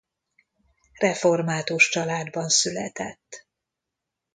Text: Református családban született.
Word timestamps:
Református 0.99 1.89
családban 1.89 2.49
született. 2.49 3.45